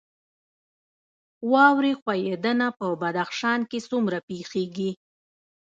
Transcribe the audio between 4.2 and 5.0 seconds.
پیښیږي؟